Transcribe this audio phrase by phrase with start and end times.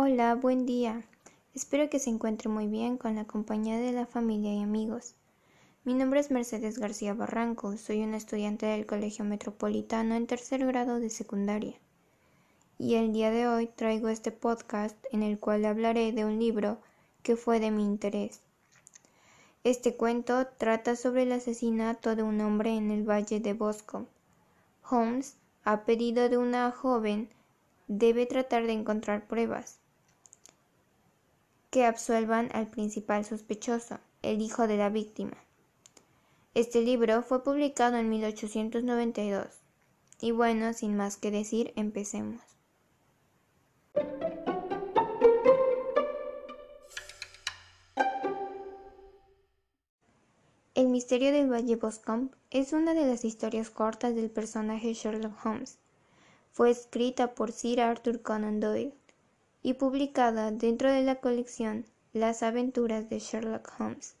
[0.00, 1.02] Hola, buen día.
[1.56, 5.16] Espero que se encuentre muy bien con la compañía de la familia y amigos.
[5.82, 11.00] Mi nombre es Mercedes García Barranco, soy una estudiante del Colegio Metropolitano en tercer grado
[11.00, 11.74] de secundaria.
[12.78, 16.78] Y el día de hoy traigo este podcast en el cual hablaré de un libro
[17.24, 18.40] que fue de mi interés.
[19.64, 24.06] Este cuento trata sobre el asesinato de un hombre en el valle de Bosco.
[24.88, 27.28] Holmes, a pedido de una joven,
[27.88, 29.80] debe tratar de encontrar pruebas
[31.70, 35.36] que absuelvan al principal sospechoso, el hijo de la víctima.
[36.54, 39.46] Este libro fue publicado en 1892.
[40.20, 42.40] Y bueno, sin más que decir, empecemos.
[50.74, 55.78] El misterio del Valle Boscombe es una de las historias cortas del personaje Sherlock Holmes.
[56.52, 58.94] Fue escrita por Sir Arthur Conan Doyle
[59.68, 64.14] y publicada dentro de la colección Las aventuras de Sherlock Holmes.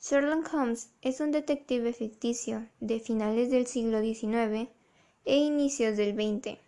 [0.00, 4.68] Sherlock Holmes es un detective ficticio de finales del siglo XIX
[5.24, 6.58] e inicios del XX,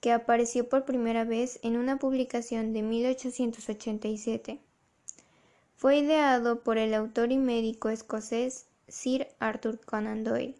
[0.00, 4.58] que apareció por primera vez en una publicación de 1887.
[5.76, 10.56] Fue ideado por el autor y médico escocés Sir Arthur Conan Doyle,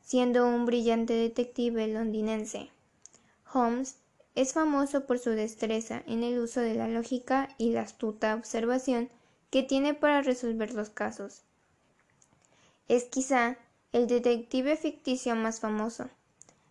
[0.00, 2.68] siendo un brillante detective londinense.
[3.52, 3.96] Holmes
[4.34, 9.08] es famoso por su destreza en el uso de la lógica y la astuta observación
[9.50, 11.42] que tiene para resolver los casos.
[12.88, 13.56] Es quizá
[13.92, 16.10] el detective ficticio más famoso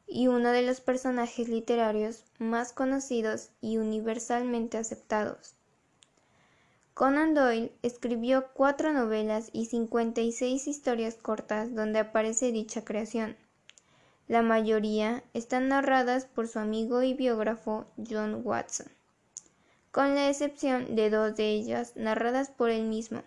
[0.07, 5.55] y uno de los personajes literarios más conocidos y universalmente aceptados.
[6.93, 13.35] Conan Doyle escribió cuatro novelas y 56 historias cortas donde aparece dicha creación.
[14.29, 18.87] La mayoría están narradas por su amigo y biógrafo John Watson,
[19.91, 23.21] con la excepción de dos de ellas narradas por él mismo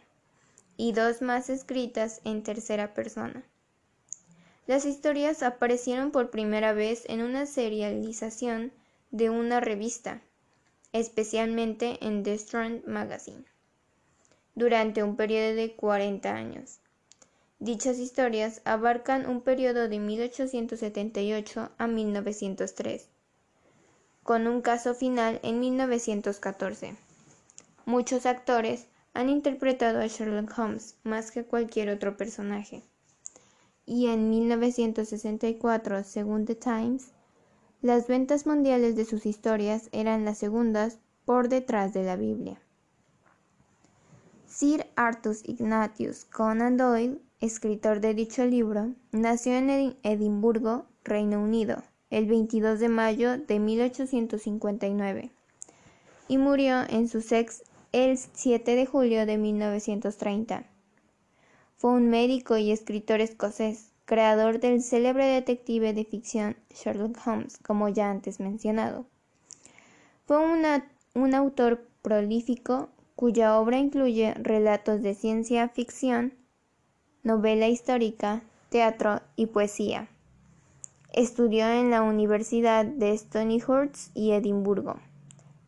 [0.79, 3.45] y dos más escritas en tercera persona.
[4.67, 8.73] Las historias aparecieron por primera vez en una serialización
[9.11, 10.23] de una revista,
[10.93, 13.45] especialmente en The Strand Magazine,
[14.55, 16.81] durante un periodo de 40 años.
[17.59, 23.09] Dichas historias abarcan un periodo de 1878 a 1903,
[24.23, 26.97] con un caso final en 1914.
[27.87, 32.83] Muchos actores han interpretado a Sherlock Holmes más que cualquier otro personaje.
[33.87, 37.13] Y en 1964, según The Times,
[37.81, 42.61] las ventas mundiales de sus historias eran las segundas por detrás de la Biblia.
[44.47, 52.27] Sir Arthur Ignatius Conan Doyle escritor de dicho libro, nació en Edimburgo, Reino Unido, el
[52.27, 55.31] 22 de mayo de 1859
[56.29, 60.65] y murió en Sussex el 7 de julio de 1930.
[61.77, 67.89] Fue un médico y escritor escocés, creador del célebre detective de ficción Sherlock Holmes, como
[67.89, 69.07] ya antes mencionado.
[70.25, 70.39] Fue
[71.15, 76.35] un autor prolífico cuya obra incluye relatos de ciencia ficción,
[77.27, 80.09] novela histórica, teatro y poesía.
[81.13, 84.95] Estudió en la Universidad de Stonyhurst y Edimburgo.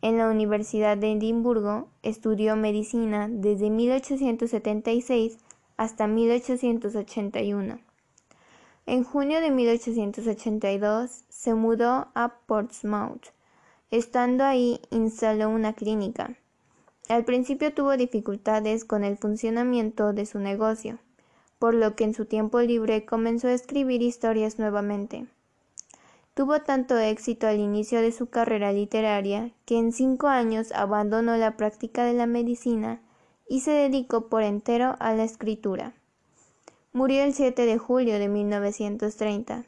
[0.01, 5.39] En la Universidad de Edimburgo estudió medicina desde 1876
[5.77, 7.81] hasta 1881.
[8.87, 13.33] En junio de 1882 se mudó a Portsmouth.
[13.91, 16.37] Estando ahí instaló una clínica.
[17.09, 21.01] Al principio tuvo dificultades con el funcionamiento de su negocio
[21.59, 25.27] por lo que en su tiempo libre comenzó a escribir historias nuevamente.
[26.35, 31.57] Tuvo tanto éxito al inicio de su carrera literaria que en cinco años abandonó la
[31.57, 33.01] práctica de la medicina
[33.49, 35.95] y se dedicó por entero a la escritura.
[36.93, 39.65] Murió el 7 de julio de 1930.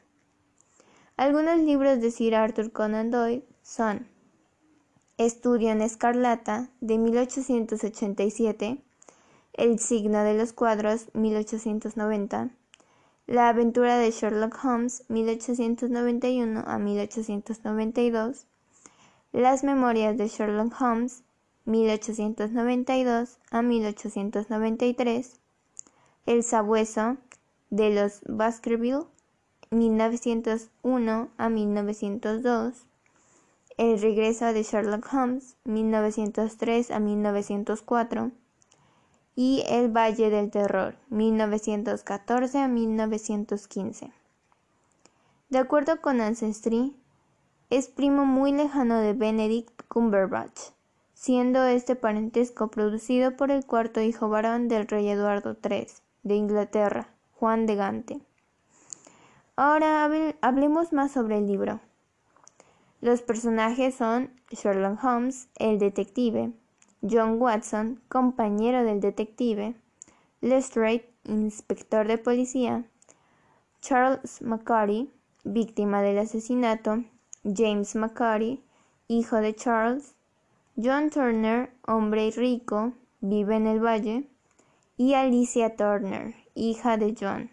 [1.17, 4.07] Algunos libros de Sir Arthur Conan Doyle son
[5.17, 8.81] Estudio en Escarlata de 1887,
[9.53, 12.49] el signo de los cuadros 1890.
[13.27, 18.45] La aventura de Sherlock Holmes 1891 a 1892.
[19.31, 21.23] Las memorias de Sherlock Holmes
[21.65, 25.39] 1892 a 1893.
[26.25, 27.17] El sabueso
[27.69, 29.05] de los Baskerville
[29.69, 32.85] 1901 a 1902.
[33.77, 38.31] El regreso de Sherlock Holmes 1903 a 1904
[39.35, 44.11] y El Valle del Terror, 1914 a 1915.
[45.49, 46.95] De acuerdo con Ancestry,
[47.69, 50.71] es primo muy lejano de Benedict Cumberbatch,
[51.13, 55.87] siendo este parentesco producido por el cuarto hijo varón del rey Eduardo III
[56.23, 58.21] de Inglaterra, Juan de Gante.
[59.55, 60.09] Ahora
[60.41, 61.79] hablemos más sobre el libro.
[63.01, 66.51] Los personajes son Sherlock Holmes, el detective,
[67.01, 69.75] John Watson, compañero del detective,
[70.39, 72.85] Lestrade, inspector de policía,
[73.81, 75.11] Charles McCarty,
[75.43, 77.03] víctima del asesinato,
[77.43, 78.63] James McCarty,
[79.07, 80.13] hijo de Charles,
[80.77, 84.29] John Turner, hombre rico, vive en el valle,
[84.95, 87.49] y Alicia Turner, hija de John.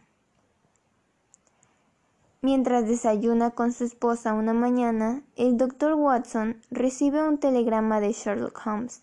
[2.43, 8.61] Mientras desayuna con su esposa una mañana, el doctor Watson recibe un telegrama de Sherlock
[8.67, 9.03] Holmes,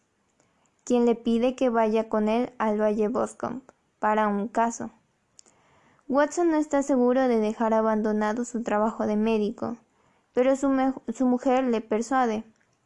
[0.85, 3.65] quien le pide que vaya con él al Valle Boscombe
[3.99, 4.91] para un caso.
[6.07, 9.77] Watson no está seguro de dejar abandonado su trabajo de médico,
[10.33, 10.69] pero su,
[11.25, 12.43] mujer le persuade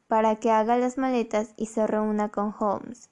[0.08, 3.10] para que haga las maletas y se reúna con Holmes.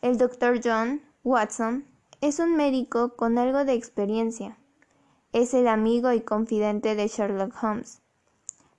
[0.00, 1.84] El doctor John Watson
[2.20, 4.58] es un médico con algo de experiencia.
[5.32, 8.00] Es el amigo y confidente de Sherlock Holmes.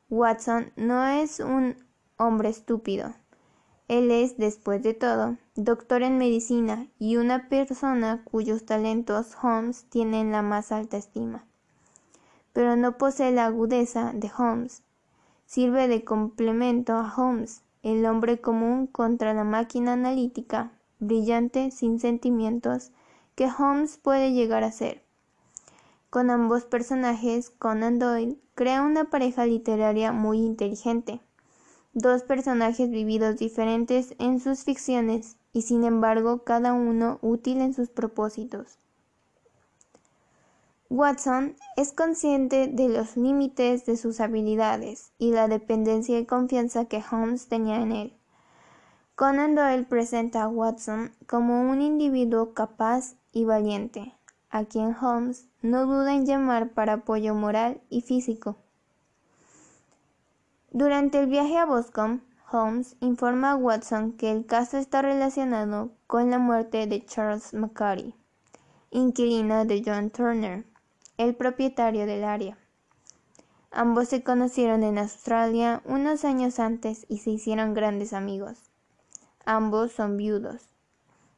[0.10, 1.78] Watson no es un
[2.18, 3.14] hombre estúpido.
[3.90, 10.22] Él es, después de todo, doctor en medicina y una persona cuyos talentos Holmes tiene
[10.22, 11.44] en la más alta estima.
[12.54, 14.84] Pero no posee la agudeza de Holmes.
[15.46, 22.92] Sirve de complemento a Holmes, el hombre común contra la máquina analítica, brillante, sin sentimientos,
[23.36, 25.04] que Holmes puede llegar a ser.
[26.10, 31.20] Con ambos personajes, Conan Doyle crea una pareja literaria muy inteligente
[31.94, 37.90] dos personajes vividos diferentes en sus ficciones y sin embargo cada uno útil en sus
[37.90, 38.80] propósitos.
[40.90, 47.04] Watson es consciente de los límites de sus habilidades y la dependencia y confianza que
[47.12, 48.13] Holmes tenía en él.
[49.16, 54.13] Conan Doyle presenta a Watson como un individuo capaz y valiente,
[54.50, 58.57] a quien Holmes no duda en llamar para apoyo moral y físico.
[60.75, 66.31] Durante el viaje a Boscombe, Holmes informa a Watson que el caso está relacionado con
[66.31, 68.16] la muerte de Charles McCarty,
[68.90, 70.66] inquilino de John Turner,
[71.18, 72.58] el propietario del área.
[73.70, 78.58] Ambos se conocieron en Australia unos años antes y se hicieron grandes amigos.
[79.46, 80.70] Ambos son viudos.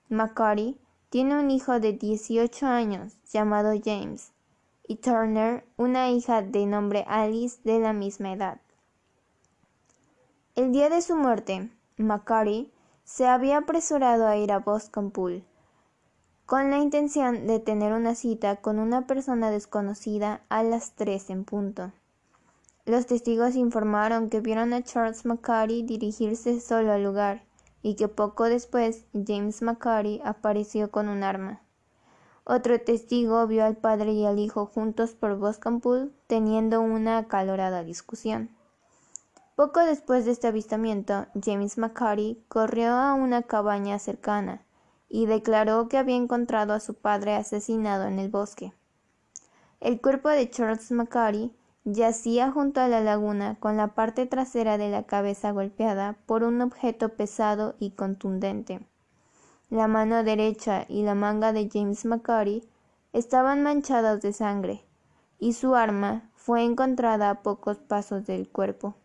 [0.08, 0.80] McCarty
[1.10, 4.32] tiene un hijo de 18 años llamado James
[4.88, 8.62] y Turner una hija de nombre Alice de la misma edad.
[10.56, 12.72] El día de su muerte, Macquarie
[13.04, 15.44] se había apresurado a ir a Boston Pool
[16.46, 21.44] con la intención de tener una cita con una persona desconocida a las tres en
[21.44, 21.92] punto.
[22.86, 27.44] Los testigos informaron que vieron a Charles McCarty dirigirse solo al lugar
[27.82, 31.64] y que poco después James McCarty apareció con un arma.
[32.46, 37.84] Otro testigo vio al padre y al hijo juntos por Boston Pool teniendo una acalorada
[37.84, 38.55] discusión.
[39.56, 44.66] Poco después de este avistamiento, James McCarty corrió a una cabaña cercana
[45.08, 48.74] y declaró que había encontrado a su padre asesinado en el bosque.
[49.80, 54.90] El cuerpo de Charles McCarty yacía junto a la laguna con la parte trasera de
[54.90, 58.86] la cabeza golpeada por un objeto pesado y contundente.
[59.70, 62.68] La mano derecha y la manga de James McCarty
[63.14, 64.84] estaban manchadas de sangre,
[65.40, 68.96] y su arma fue encontrada a pocos pasos del cuerpo.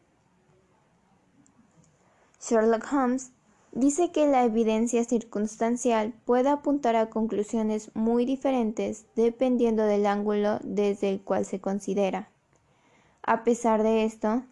[2.40, 3.32] Sherlock Holmes
[3.72, 11.10] dice que la evidencia circunstancial puede apuntar a conclusiones muy diferentes dependiendo del ángulo desde
[11.10, 12.28] el cual se considera.
[13.22, 14.42] A pesar de esto,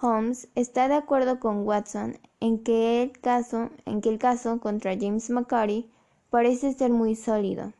[0.00, 4.96] Holmes está de acuerdo con Watson en que el caso, en que el caso contra
[4.96, 5.90] James McCarty
[6.30, 7.72] parece ser muy sólido.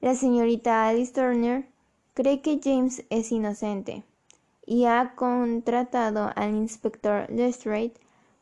[0.00, 1.66] La señorita Alice Turner
[2.14, 4.04] cree que James es inocente
[4.66, 7.94] y ha contratado al inspector Lestrade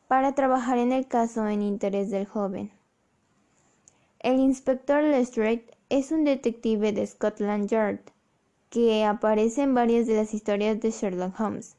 [0.09, 2.71] para trabajar en el caso en interés del joven.
[4.17, 7.99] El inspector Lestrade es un detective de Scotland Yard
[8.71, 11.75] que aparece en varias de las historias de Sherlock Holmes.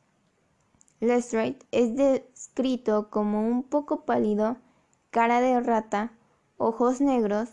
[1.00, 4.58] Lestrade es descrito como un poco pálido,
[5.10, 6.12] cara de rata,
[6.56, 7.48] ojos negros,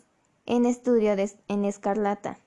[0.45, 1.15] en estudio
[1.47, 2.37] en escarlata.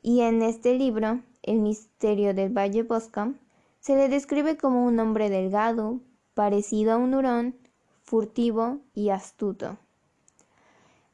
[0.00, 3.38] Y en este libro, El misterio del Valle Boscombe,
[3.80, 6.00] se le describe como un hombre delgado,
[6.34, 7.56] parecido a un hurón,
[8.02, 9.78] furtivo y astuto.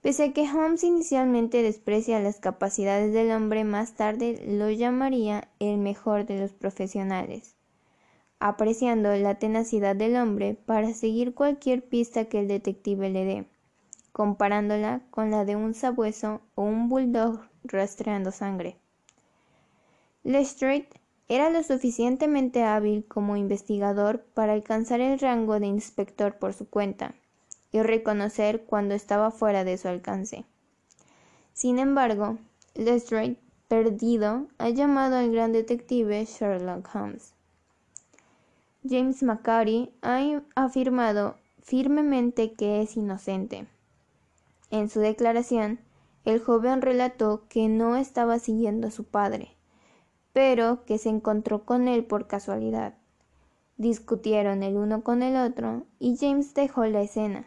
[0.02, 5.76] Pese a que Holmes inicialmente desprecia las capacidades del hombre, más tarde lo llamaría el
[5.78, 7.54] mejor de los profesionales.
[8.40, 13.46] apreciando la tenacidad del hombre para seguir cualquier pista que el detective le dé,
[14.12, 18.78] comparándola con la de un sabueso o un bulldog rastreando sangre.
[20.24, 20.88] Lestrade
[21.30, 27.14] era lo suficientemente hábil como investigador para alcanzar el rango de inspector por su cuenta
[27.70, 30.44] y reconocer cuando estaba fuera de su alcance.
[31.52, 32.38] Sin embargo,
[32.75, 33.37] Lestrade,
[33.68, 37.32] perdido, ha llamado al gran detective Sherlock Holmes.
[38.82, 43.68] James McCarty ha afirmado firmemente que es inocente.
[44.72, 45.78] En su declaración,
[46.25, 49.54] el joven relató que no estaba siguiendo a su padre,
[50.32, 52.94] pero que se encontró con él por casualidad.
[53.76, 57.46] Discutieron el uno con el otro y James dejó la escena.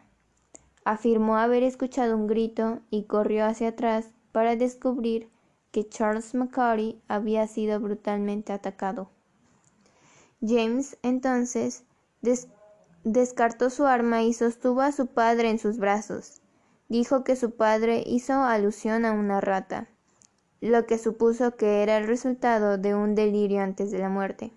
[0.84, 5.30] Afirmó haber escuchado un grito y corrió hacia atrás para descubrir
[5.72, 9.10] que Charles McCarty había sido brutalmente atacado.
[10.42, 11.84] James entonces
[13.04, 16.42] descartó su arma y sostuvo a su padre en sus brazos.
[16.90, 19.88] Dijo que su padre hizo alusión a una rata,
[20.64, 24.54] lo que supuso que era el resultado de un delirio antes de la muerte.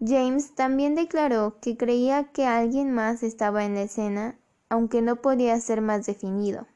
[0.00, 4.38] James también declaró que creía que alguien más estaba en la escena,
[4.70, 6.66] aunque no podía ser más definido.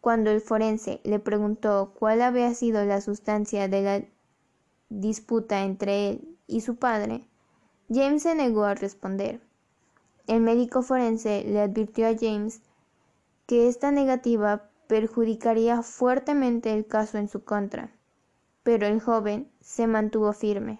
[0.00, 4.04] Cuando el forense le preguntó cuál había sido la sustancia de la
[4.88, 7.24] disputa entre él y su padre,
[7.88, 9.40] James se negó a responder.
[10.26, 12.62] El médico forense le advirtió a James
[13.46, 17.90] que esta negativa perjudicaría fuertemente el caso en su contra,
[18.62, 20.78] pero el joven se mantuvo firme.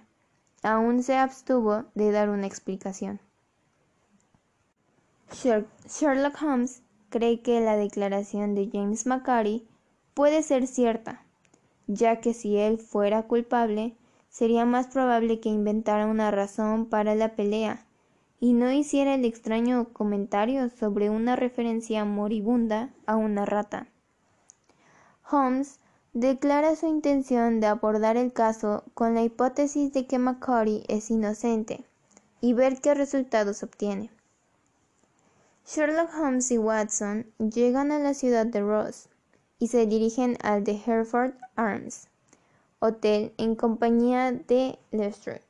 [0.63, 3.19] Aún se abstuvo de dar una explicación.
[5.33, 9.67] Sherlock Holmes cree que la declaración de James McCarty
[10.15, 11.25] puede ser cierta,
[11.89, 13.97] ya que si él fuera culpable,
[14.29, 17.85] sería más probable que inventara una razón para la pelea
[18.39, 23.89] y no hiciera el extraño comentario sobre una referencia moribunda a una rata.
[25.31, 25.79] Holmes
[26.13, 31.85] declara su intención de abordar el caso con la hipótesis de que McCarty es inocente
[32.41, 34.11] y ver qué resultados obtiene.
[35.67, 39.09] Sherlock Holmes y Watson llegan a la ciudad de Ross
[39.59, 42.09] y se dirigen al de Hereford Arms
[42.85, 45.41] hotel en compañía de Lestrade.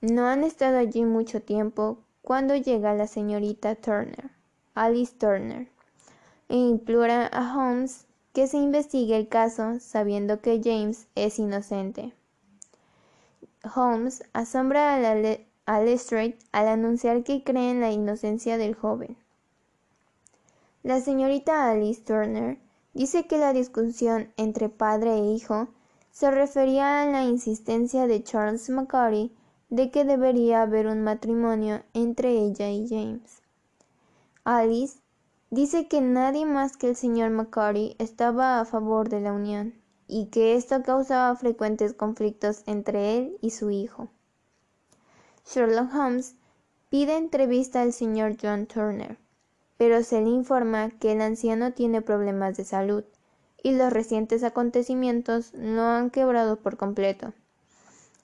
[0.00, 4.30] No han estado allí mucho tiempo cuando llega la señorita Turner,
[4.74, 5.68] Alice Turner,
[6.48, 12.12] e implora a Holmes que se investigue el caso sabiendo que James es inocente.
[13.74, 14.96] Holmes asombra
[15.66, 19.16] a, Lestrade al anunciar que cree en la inocencia del joven.
[20.82, 22.58] La señorita Alice Turner
[22.92, 25.68] dice que la discusión entre padre e hijo
[26.10, 29.32] se refería a la insistencia de Charles McCarty
[29.70, 33.42] de que debería haber un matrimonio entre ella y James.
[34.42, 34.98] Alice
[35.54, 39.72] dice que nadie más que el señor McCarty estaba a favor de la unión
[40.08, 44.08] y que esto causaba frecuentes conflictos entre él y su hijo.
[45.46, 46.34] Sherlock Holmes
[46.90, 49.16] pide entrevista al señor John Turner,
[49.76, 53.04] pero se le informa que el anciano tiene problemas de salud
[53.62, 57.32] y los recientes acontecimientos lo han quebrado por completo.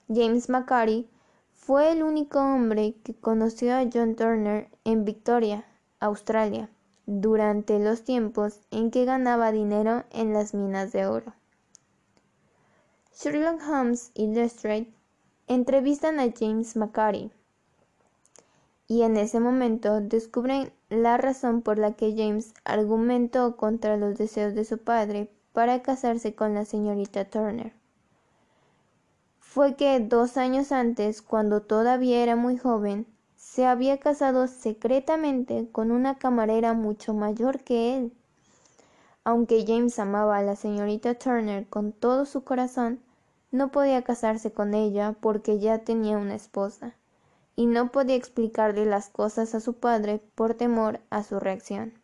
[0.09, 1.09] James McCarty
[1.55, 5.65] fue el único hombre que conoció a John Turner en Victoria,
[6.01, 6.69] Australia,
[7.13, 11.35] durante los tiempos en que ganaba dinero en las minas de oro.
[13.13, 14.93] Sherlock Holmes y Lestrade
[15.49, 17.33] entrevistan a James McCarty
[18.87, 24.55] y en ese momento descubren la razón por la que James argumentó contra los deseos
[24.55, 27.73] de su padre para casarse con la señorita Turner.
[29.41, 33.05] Fue que dos años antes, cuando todavía era muy joven,
[33.41, 38.13] se había casado secretamente con una camarera mucho mayor que él.
[39.25, 43.01] Aunque James amaba a la señorita Turner con todo su corazón,
[43.51, 46.95] no podía casarse con ella porque ya tenía una esposa
[47.57, 51.95] y no podía explicarle las cosas a su padre por temor a su reacción.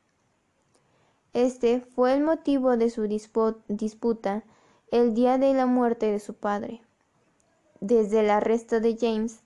[1.34, 3.06] Este fue el motivo de su
[3.68, 4.42] disputa
[4.90, 6.80] el día de la muerte de su padre.
[7.80, 9.42] Desde el arresto de James,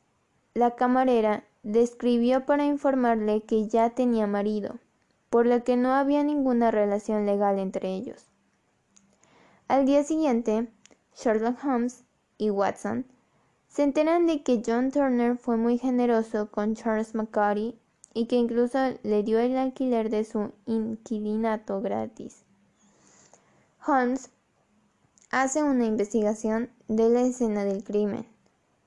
[0.55, 4.79] la camarera le escribió para informarle que ya tenía marido,
[5.29, 8.27] por lo que no había ninguna relación legal entre ellos.
[9.69, 10.69] Al día siguiente,
[11.15, 12.03] Sherlock Holmes
[12.39, 13.05] y Watson
[13.69, 17.79] se enteran de que John Turner fue muy generoso con Charles McCarty
[18.15, 22.43] y que incluso le dio el alquiler de su inquilinato gratis.
[23.87, 24.31] Holmes
[25.31, 28.27] hace una investigación de la escena del crimen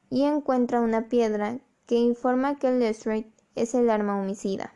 [0.09, 4.73] y encuentra una piedra que informa que Lestrade es el arma homicida.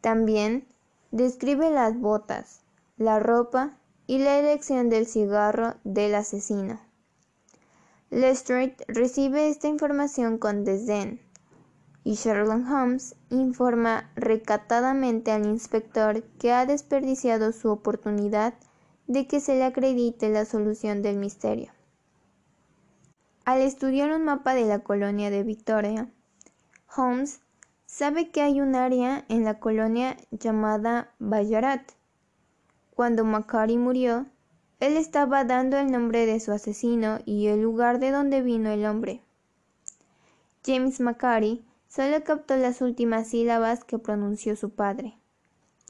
[0.00, 0.66] También
[1.10, 2.62] describe las botas,
[2.96, 6.80] la ropa y la elección del cigarro del asesino.
[8.10, 11.20] Lestrade recibe esta información con desdén
[12.04, 18.54] y Sherlock Holmes informa recatadamente al inspector que ha desperdiciado su oportunidad
[19.08, 21.72] de que se le acredite la solución del misterio.
[23.46, 26.10] Al estudiar un mapa de la colonia de Victoria,
[26.96, 27.40] Holmes
[27.86, 31.92] sabe que hay un área en la colonia llamada Ballarat.
[32.94, 34.26] Cuando Macquarie murió,
[34.80, 38.84] él estaba dando el nombre de su asesino y el lugar de donde vino el
[38.84, 39.22] hombre.
[40.64, 45.14] James Macquarie Solo captó las últimas sílabas que pronunció su padre.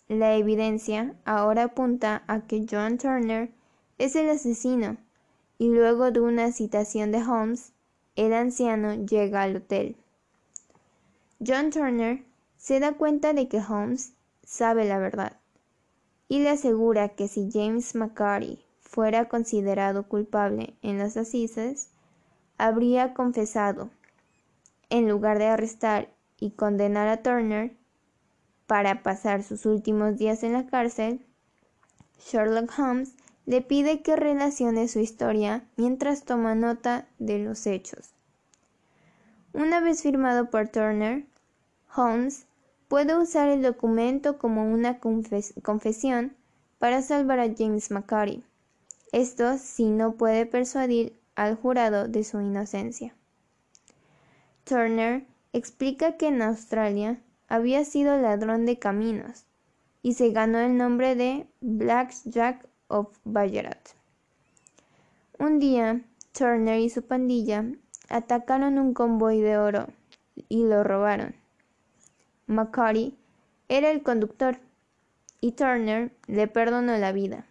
[0.08, 3.50] La evidencia ahora apunta a que John Turner
[3.96, 4.98] es el asesino,
[5.58, 7.72] y luego de una citación de Holmes,
[8.14, 9.96] el anciano llega al hotel.
[11.44, 12.24] John Turner
[12.56, 15.38] se da cuenta de que Holmes sabe la verdad
[16.28, 21.90] y le asegura que si James McCarty fuera considerado culpable en las asises,
[22.58, 23.90] habría confesado
[24.88, 27.76] en lugar de arrestar y condenar a Turner
[28.66, 31.24] para pasar sus últimos días en la cárcel,
[32.18, 33.14] Sherlock Holmes
[33.46, 38.10] le pide que relacione su historia mientras toma nota de los hechos.
[39.52, 41.24] Una vez firmado por Turner,
[41.94, 42.46] Holmes
[42.88, 46.36] puede usar el documento como una confesión
[46.78, 48.44] para salvar a James McCarty.
[49.12, 53.14] Esto si no puede persuadir al jurado de su inocencia.
[54.64, 59.44] Turner explica que en Australia había sido ladrón de caminos
[60.02, 62.68] y se ganó el nombre de Black Jack
[63.24, 63.90] Ballarat.
[65.38, 66.02] Un día,
[66.32, 67.64] Turner y su pandilla
[68.08, 69.88] atacaron un convoy de oro
[70.48, 71.34] y lo robaron.
[72.46, 73.16] McCarty
[73.68, 74.58] era el conductor
[75.40, 77.46] y Turner le perdonó la vida.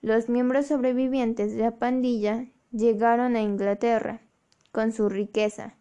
[0.00, 4.20] Los miembros sobrevivientes de la pandilla llegaron a Inglaterra
[4.72, 5.74] con su riqueza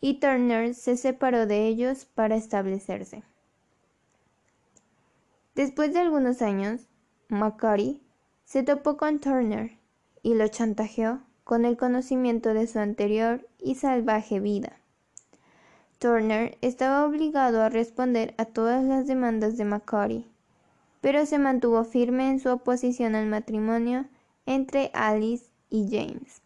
[0.00, 3.24] y Turner se separó de ellos para establecerse.
[5.54, 6.86] Después de algunos años,
[7.32, 7.98] Macquarie
[8.44, 9.78] se topó con Turner
[10.22, 14.76] y lo chantajeó con el conocimiento de su anterior y salvaje vida.
[15.98, 20.26] Turner estaba obligado a responder a todas las demandas de Macquarie,
[21.00, 24.04] pero se mantuvo firme en su oposición al matrimonio
[24.44, 26.42] entre Alice y James.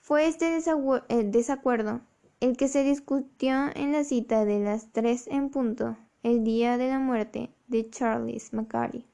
[0.00, 2.00] Fue este eh, desacuerdo
[2.40, 6.88] el que se discutió en la cita de las tres en punto el día de
[6.88, 9.09] la muerte de Charles Macquarie.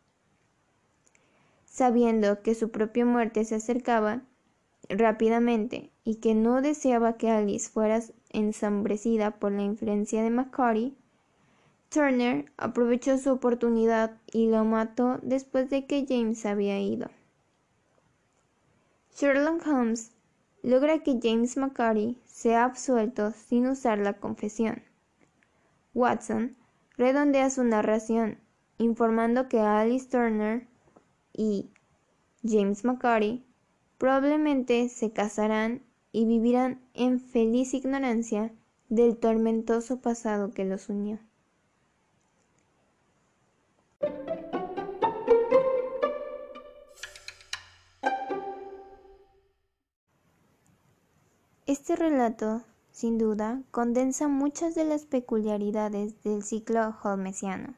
[1.76, 4.22] Sabiendo que su propia muerte se acercaba
[4.88, 10.94] rápidamente y que no deseaba que Alice fuera ensambrecida por la influencia de Macquarie,
[11.90, 17.10] Turner aprovechó su oportunidad y lo mató después de que James había ido.
[19.14, 20.12] Sherlock Holmes
[20.62, 24.82] logra que James McCarty sea absuelto sin usar la confesión.
[25.92, 26.56] Watson
[26.96, 28.38] redondea su narración
[28.78, 30.66] informando que Alice Turner
[31.36, 31.68] y
[32.42, 33.44] James McCarty
[33.98, 38.52] probablemente se casarán y vivirán en feliz ignorancia
[38.88, 41.18] del tormentoso pasado que los unió.
[51.66, 57.74] Este relato, sin duda, condensa muchas de las peculiaridades del ciclo holmesiano,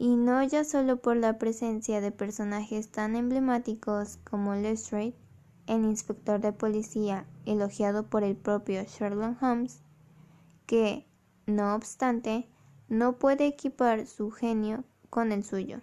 [0.00, 5.12] y no ya solo por la presencia de personajes tan emblemáticos como Lestrade,
[5.66, 9.82] el inspector de policía elogiado por el propio Sherlock Holmes,
[10.64, 11.06] que,
[11.44, 12.48] no obstante,
[12.88, 15.82] no puede equipar su genio con el suyo.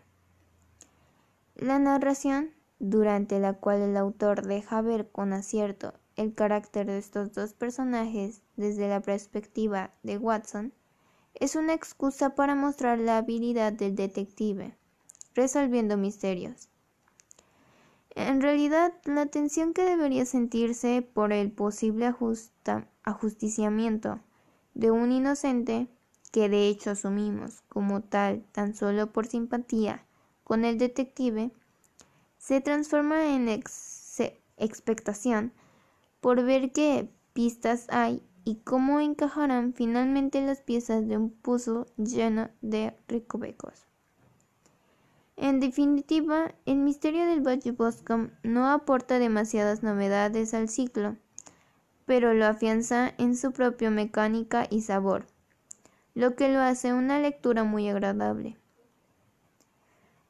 [1.54, 2.50] La narración,
[2.80, 8.42] durante la cual el autor deja ver con acierto el carácter de estos dos personajes
[8.56, 10.74] desde la perspectiva de Watson
[11.40, 14.76] es una excusa para mostrar la habilidad del detective
[15.36, 16.70] resolviendo misterios.
[18.16, 22.12] En realidad, la tensión que debería sentirse por el posible
[23.04, 24.20] ajusticiamiento
[24.74, 25.88] de un inocente,
[26.32, 30.04] que de hecho asumimos como tal tan solo por simpatía
[30.44, 31.52] con el detective,
[32.40, 33.48] se transforma en
[34.58, 35.54] expectación
[36.20, 42.50] por ver qué pistas hay y cómo encajarán finalmente las piezas de un puzzle lleno
[42.62, 43.86] de recovecos.
[45.36, 51.18] En definitiva, el misterio del Valle Boscombe no aporta demasiadas novedades al ciclo,
[52.06, 55.26] pero lo afianza en su propia mecánica y sabor,
[56.16, 58.56] lo que lo hace una lectura muy agradable.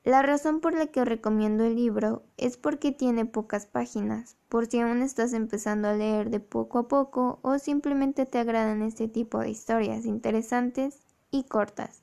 [0.08, 4.80] La razón por la que recomiendo el libro es porque tiene pocas páginas, por si
[4.80, 9.40] aún estás empezando a leer de poco a poco o simplemente te agradan este tipo
[9.40, 12.00] de historias interesantes y cortas.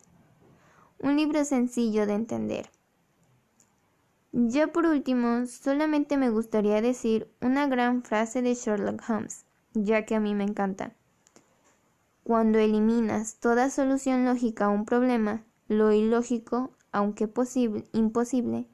[0.98, 2.70] Un libro sencillo de entender.
[4.32, 10.14] Ya por último, solamente me gustaría decir una gran frase de Sherlock Holmes, ya que
[10.14, 10.92] a mí me encanta.
[12.22, 18.68] Cuando eliminas toda solución lógica a un problema, lo ilógico aunque posible, imposible,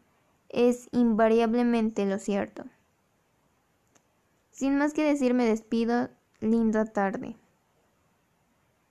[0.50, 2.64] es invariablemente lo cierto.
[4.50, 6.10] Sin más que decir, me despido.
[6.40, 7.36] Linda tarde.